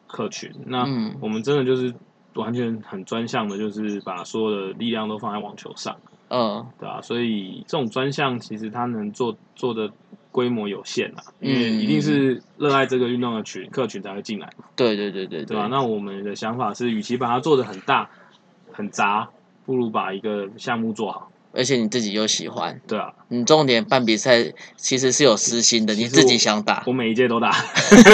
[0.07, 0.51] 客群。
[0.67, 0.85] 那
[1.21, 1.95] 我们真的就是。
[2.35, 5.97] 完全很专项的，就是把所有的力量都放在网球上，
[6.29, 7.01] 嗯，对吧？
[7.03, 9.91] 所以这种专项其实它能做做的
[10.31, 14.65] 规模有限啊，因为一定是热爱这个运动的群客群才会进来嘛。
[14.77, 15.67] 对对对对，对吧？
[15.69, 18.09] 那我们的想法是，与其把它做的很大
[18.73, 19.29] 很杂，
[19.65, 21.31] 不如把一个项目做好。
[21.53, 26.83] 而且你自己又喜欢，对啊，你重点办比赛其实是有私心的，你自己想打。
[26.87, 27.51] 我每一届都打，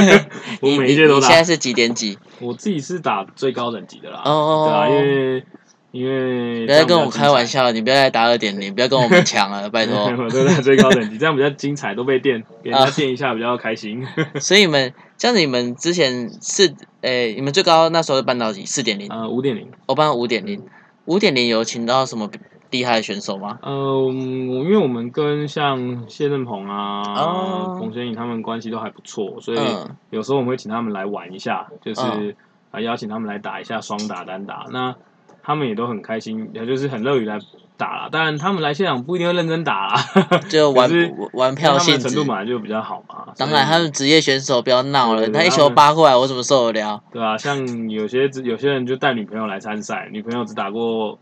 [0.63, 1.29] 我每一届都打。
[1.29, 2.19] 现在是几点几？
[2.41, 5.45] 我自己是打最高等级的啦，哦对啊，因为
[5.93, 10.11] 因为不要跟我开玩笑，你不要再打二点零，不要跟我们抢了， 拜托。
[10.29, 14.05] 都打最高等级，这样比较精彩，都被电，给人家电一下比较开心。
[14.41, 18.65] 所以你们这样子，你们之前是诶，你们最高那时候办到几？
[18.65, 19.09] 四点零？
[19.09, 19.69] 呃，五点零。
[19.87, 20.63] 我办五点零，
[21.05, 22.29] 五点零有请到什么？
[22.75, 23.59] 厉害的选手吗？
[23.63, 27.05] 呃，因为我们跟像谢振鹏啊、
[27.79, 29.59] 冯轩颖他们关系都还不错，所以
[30.11, 32.35] 有时候我们会请他们来玩一下，就是
[32.73, 34.93] 啊邀请他们来打一下双打单打，那
[35.45, 37.39] 他们也都很开心，也就是很乐于来
[37.77, 38.09] 打啦。
[38.11, 39.95] 当然他们来现场不一定会认真打啦，
[40.49, 40.91] 就玩
[41.35, 42.25] 玩票性程度。
[42.25, 43.33] 本来就比较好嘛。
[43.37, 47.03] 当然，他们职业选手不要闹了，他一球扒过来，我怎么受得了？
[47.13, 51.19] 对啊，像有些有些人就带女朋友来参赛，女朋友只打过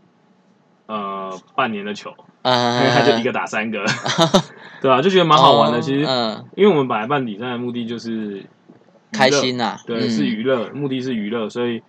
[0.87, 2.09] 呃半年的球，
[2.43, 3.83] 因为他就一呃，个打三个，
[4.81, 5.77] 对啊，就觉得蛮好玩的。
[5.77, 8.45] 哦其实，嗯，因为我们本来办比赛的目的就是
[9.11, 11.81] 开心呐，对，嗯是娱乐，目的是娱乐，所以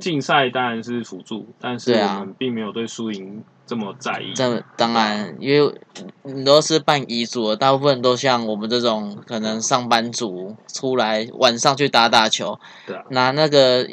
[0.00, 4.32] 竞赛当然是辅助，但是我们并没有对输赢这么在意。
[4.34, 5.74] 这当然，因为
[6.22, 13.86] 你都是办遗嘱的，大部分都像我们这种可能上班族出来晚上去打打球，对啊，拿那个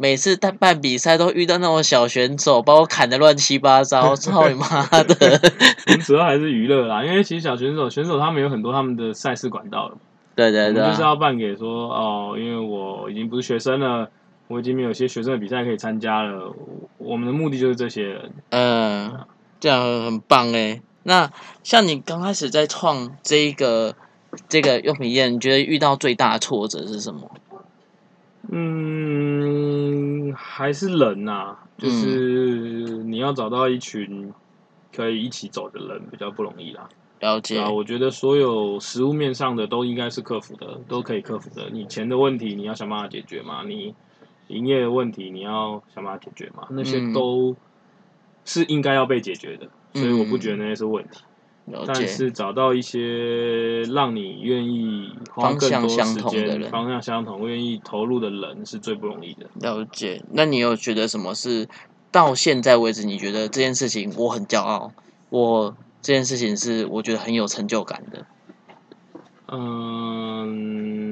[0.00, 5.38] 每次他办比赛都遇到那种小选手，把我砍的乱七八糟， 操你妈的！
[6.06, 9.98] 主要还是娱乐啦，因为其实小选手选手他们有很多他们的赛事管道了，
[10.36, 14.08] 对对对就是啊，要办给说哦，因为我已经不是学生了。
[14.50, 16.54] 我已经没有一些学生的比赛可以参加了，
[16.96, 18.32] 我们的目的就是这些人。
[18.48, 19.26] 嗯，
[19.60, 20.80] 这样很棒哎。
[21.02, 21.30] 那
[21.62, 23.94] 像你刚开始在创这一个
[24.48, 27.30] 这个用品店，你觉得遇到最大的挫折是什么？
[28.50, 34.32] 嗯，还是人呐、就是你要找到一群
[34.94, 36.88] 可以一起走的人比较不容易啦。
[37.20, 41.68] 了解啊，，我觉得所有实物面上的都应该是克服的，都可以克服的。
[41.70, 43.94] 你钱的问题你要想办法解决嘛，你
[44.46, 47.56] 营业的问题你要想办法解决嘛，那些嗯都
[48.44, 51.20] 是应该要被解决的，所以我不觉得那些是问题。
[51.86, 59.46] 但，是找到一些让你愿意花方向更多相时间、同的人方向相同、愿意投入的人是最不容易的。
[59.60, 60.22] 了解。
[60.32, 61.68] 那你有觉得什么是
[62.10, 64.92] 到现在为止，你觉得这件事情我很骄傲，
[65.30, 68.26] 我这件事情是我觉得很有成就感的？
[69.50, 71.07] 嗯，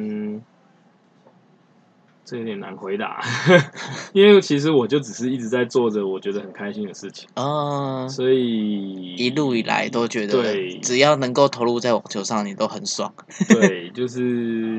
[2.27, 3.23] 这有点难回答，
[4.13, 13.15] 因为其实我就只是一直在做着我觉得很开心的事情，啊，所以一路以来都觉得对只要能够投入在网球上，你都很爽。
[13.49, 14.21] 对，就是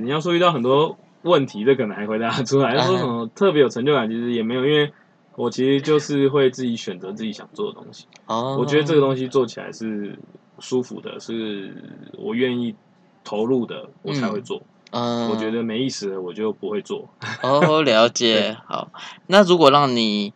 [0.01, 2.75] 你要说遇到很多问题，这可能还回答得出来。
[2.75, 4.91] 要说什么特别有成就感，其实也没有，因为
[5.37, 8.05] 我其实就是会自己选择自己想做的东西。
[8.25, 10.19] 哦，我觉得这个东西做起来是
[10.59, 11.73] 舒服的，是
[12.17, 12.75] 我愿意
[13.23, 14.57] 投入的，我才会做。
[14.57, 17.09] 嗯，我觉得没意思的，我就不会做。
[17.41, 18.57] 哦，了解。
[18.65, 18.89] 好，
[19.27, 20.33] 那如果让你，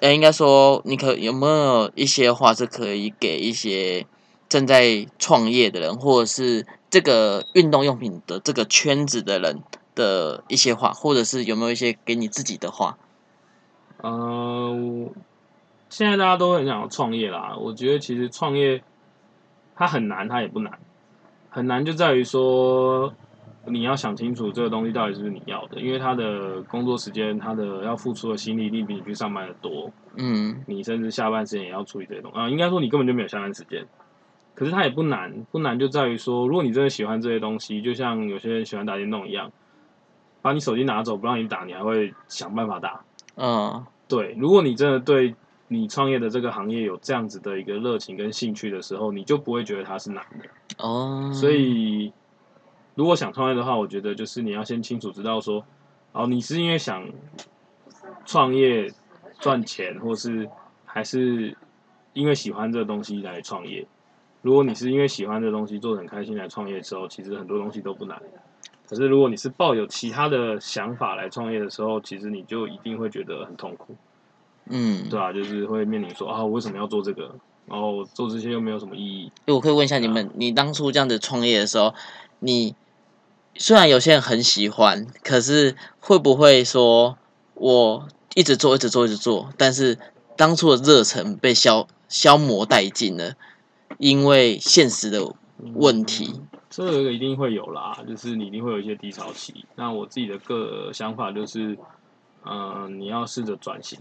[0.00, 4.06] 呃，应该说，你可有没有一些话是可以给一些
[4.48, 9.62] 正在创业的人，或者是这个运动用品的这个圈子的人
[9.94, 12.96] 的一些话，或者是有没有一些给你自己的话？
[13.98, 15.12] 呃，我
[15.90, 17.54] 现在大家都很想要创业啦。
[17.58, 18.82] 我觉得其实创业
[19.76, 20.78] 它很难，它也不难，
[21.50, 23.12] 很难就在于说
[23.66, 29.90] 你要想清楚这个东西到底是不是你要的，因为他的工作时间，他的要付出的心力一定比你去上班的多。
[30.16, 33.86] 嗯你甚至下班时间也要处理这些东西啊、应该说你根本就没有下班时间。
[34.54, 39.50] 可是它也不难，不难就在于说，如果你真的喜欢这些东西，就像有些人喜欢打电动一样，
[40.42, 43.00] 把你手机拿走不让你打，你还会想办法打。
[43.36, 45.34] 嗯对，如果你真的对
[45.68, 50.48] 你创业的这个行业有这样子的一个热情跟兴趣的时候，你就不会觉得它是难的。
[50.78, 52.12] 哦，所以，
[52.94, 55.64] 如果想创业的话，我觉得就是你要先清楚知道说，
[56.12, 57.08] 哦，你是因为想
[58.26, 58.92] 创业
[59.38, 60.48] 赚钱，或是
[60.84, 61.56] 还是
[62.12, 63.86] 因为喜欢这个东西来创业。
[64.42, 68.20] 如果你是因为喜欢这个东西做的很开心来创业之后，其实很多东西都不难。
[68.88, 73.94] 可是如果你是抱有其他的想法来创业的时候，其实你就一定会觉得很痛苦。
[74.66, 77.34] 嗯，对啊，就是会面临说啊，我为什么要做这个？
[77.66, 79.30] 然后做这些又没有什么意义。
[79.46, 81.94] 诶我可以问一下你们，你当初这样子创业的时候，
[82.40, 82.74] 你
[83.54, 87.16] 虽然有些人很喜欢，可是会不会说
[87.54, 89.98] 我一直做，一直做，一直做，但是
[90.36, 93.34] 当初的热忱被消消磨殆尽了，
[93.98, 95.34] 因为现实的
[95.74, 96.40] 问题。
[96.70, 99.66] 这个一定会有啦，就是你一定会有一些低潮期。
[99.74, 101.76] 那我自己的个想法就是，
[102.46, 103.98] 嗯、你要试着转型，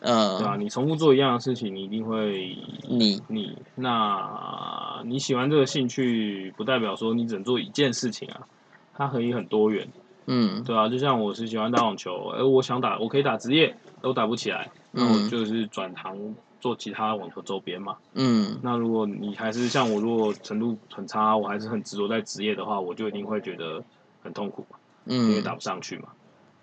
[0.00, 2.56] 对吧、嗯，你重复做一样的事情，你一定会
[2.88, 3.56] 你你。
[3.74, 8.46] 那你喜欢这个兴趣，不代表说你只能做一件事情啊，
[8.94, 9.88] 它可以很多元，
[10.26, 16.16] 嗯对啊，就像我是喜欢打网球，而我想打，我可以打职业，都打不起来，那我嗯就是转行
[16.60, 17.96] 做其他网球周边嘛。
[18.14, 23.82] 嗯那如果你还是像我，如果程度很差，我还是很执着在职业的话，我就一定会觉得
[24.22, 26.08] 很痛苦嘛，因为嗯打不上去嘛。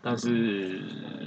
[0.08, 0.80] 但是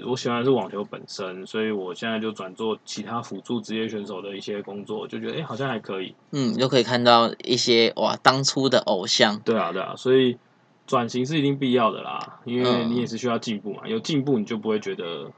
[0.07, 6.15] 我喜欢的是网球本身，所以我现在就转做其他辅助职业选手的一些工作，就觉得哎、诶好像还可以。
[6.31, 10.39] 嗯，就可以看到一些哇，当初的偶像，对啊，对啊，所以
[10.87, 15.29] 转型是一定必要的啦，因为嗯你也是需要进步嘛，有进步你就不会觉得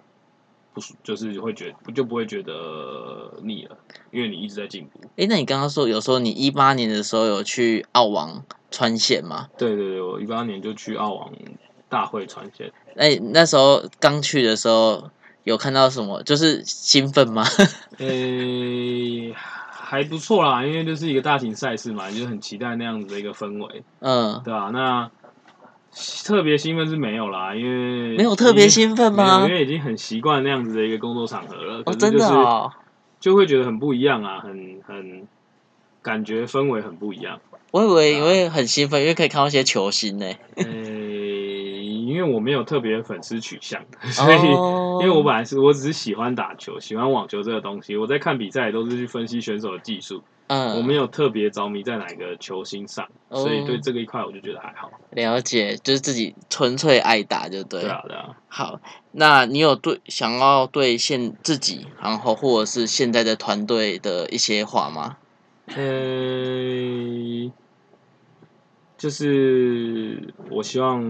[0.74, 3.78] 不舒，就是会觉就不会觉得腻了，
[4.10, 5.00] 因为你一直在进步。
[5.16, 9.48] 哎，那你刚刚说有时候你一八年的时候有去澳网穿线吗？
[9.56, 11.32] 对对对，我一八年就去澳网
[11.90, 15.10] 大会传线，哎，那时候刚去的时候
[15.44, 16.22] 有看到什么？
[16.22, 17.44] 就是兴奋吗？
[17.98, 25.10] 诶、还不错啦，因为就是一个大型赛事嘛，你就很期待那样子的一个氛围，嗯，对啊、那
[26.24, 29.52] 特别兴奋是没有啦，因为没有特别兴奋吗因？
[29.52, 31.82] 为已经很习惯那样子的一个工作场合了。
[31.84, 32.70] 哦，真的就是哦，
[33.18, 35.26] 就会觉得很不一样啊，很很
[36.00, 37.40] 感觉氛围很不一样。
[37.72, 40.26] 我以为你会很兴奋，因为可以看到一些球星呢。
[40.56, 40.64] 呃、
[42.10, 43.80] 因为我没有特别粉丝取向，
[44.10, 47.96] 所以、哦，因为我本来是我只是喜欢打球，喜欢网球这个东西。
[47.96, 54.90] 我在看比赛都是去分析选手的技术，嗯，我没有特别着迷在哪个球星上，哦所以对这个一块我就觉得还好。
[55.10, 57.82] 了解，就是自己纯粹爱打就对。
[57.82, 58.36] 对啊，对啊。
[58.48, 58.80] 好，
[59.12, 65.16] 那你有对想要对现自己，然后或者是现在的团队的一些话吗？
[65.72, 67.52] 呃、
[68.98, 71.00] 就是我希望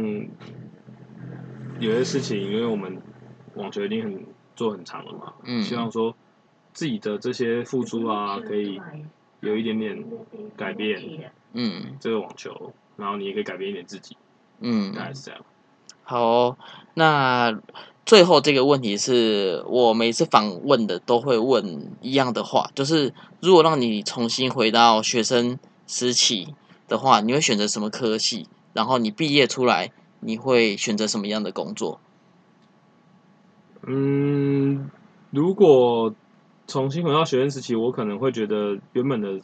[1.81, 3.01] 有些事情，因为我们
[3.55, 6.15] 网球已经很做很长了嘛，嗯希望说
[6.73, 8.81] 自己的这些付出啊，可以
[9.41, 10.05] 有一点点
[10.57, 11.03] 改变
[11.55, 14.17] 嗯这个网球，然后你也可以改变一点自己，
[14.61, 15.41] 嗯，大概是这样。
[16.03, 16.57] 好哦、
[16.95, 17.59] 那
[18.05, 26.55] 最后这个问题是我每次访问的都会问一样的话，就是如果让你重新回到学生时期
[26.89, 28.49] 的话，你会选择什么科系？
[28.73, 32.01] 然后你毕业出来，你会选择什么样的工作？
[33.87, 34.91] 嗯，
[35.31, 36.15] 如果
[36.67, 39.41] 重新回到学生时期，我可能会觉得原本的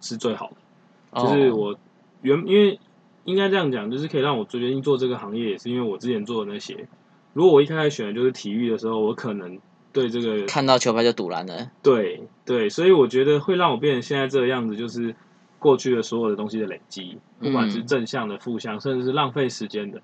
[0.00, 1.22] 是最好的。
[1.22, 1.78] 就是哦我
[2.22, 2.78] 原因为
[3.24, 6.86] 应该这样讲，就是可以让我决定做这个行业，也是因为我之前做的那些。
[7.34, 9.58] 如果我一开始选的就是体育的时候，我可能
[9.92, 11.70] 对这个看到球拍就堵拦了。
[11.82, 15.14] 对对，所以我觉得会让我变成现在这个样子，就是
[15.58, 20.00] 过去的所有的东西的累积，不管是嗯正向的、负向，甚至是浪费时间的，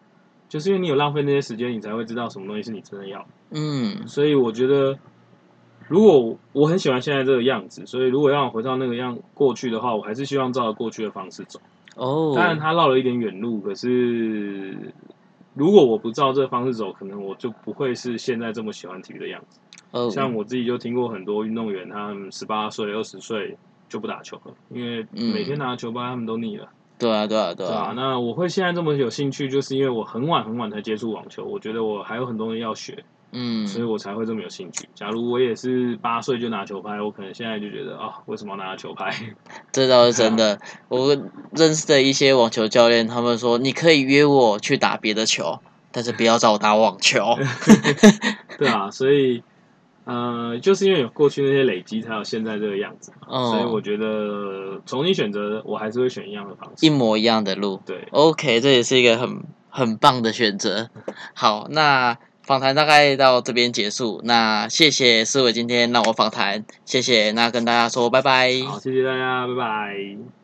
[0.48, 3.24] 就是因为你有浪费那些时间，你才会知道什么东西是你真的要。
[3.50, 4.98] 嗯所以我觉得，
[5.88, 11.60] 如果我很喜欢现在这个样子，所以如果让我回到那个样过去的话，我还是希望照着过去的方式走。
[11.96, 14.92] 哦，当然，他绕了一点远路，可是
[15.54, 19.60] 如果我不照这个方式走，可能我就不会是现在这么喜欢体育的样子。
[19.92, 23.56] 哦，像我自己就听过很多运动员，他们十八岁、二十岁
[23.88, 26.68] 就不打球了，因为每天拿球拍他们都腻了，
[26.98, 34.88] 对啊对啊对对、啊，那我会现在这么有兴趣，就是因为我很晚很晚才接触网球，我觉得我还有很多东西要学，嗯，所以我才会这么有兴趣。
[34.94, 39.12] 假如我也是八岁就拿球拍，我可能现在就觉得啊，为什么要拿球拍？
[39.72, 40.58] 这倒是真的。
[40.88, 41.16] 我
[41.52, 45.58] 认识的一些网球教练，他们说你可以约我去打别的球，
[45.90, 47.36] 但是不要找我打网球。
[48.56, 49.42] 对啊，所以
[50.04, 53.26] 呃，就是因为有过去那些累积，才有现在这个样子嘛。
[53.30, 56.84] 嗯所以我觉得重新选择，我还是会选一样的方式。
[56.84, 57.80] 一模一样的路。
[57.86, 60.90] 对，OK，这也是一个很很棒的选择。
[61.32, 64.20] 好，那访谈大概到这边结束。
[64.24, 67.32] 那谢谢思伟今天让我访谈，谢谢。
[67.32, 68.52] 那跟大家说拜拜。
[68.66, 70.43] 好，谢谢大家，拜拜。